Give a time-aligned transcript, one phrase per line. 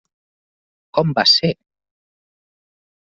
[0.99, 1.53] Com va ser?